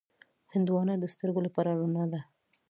[0.53, 2.21] هندوانه د سترګو لپاره رڼا ده.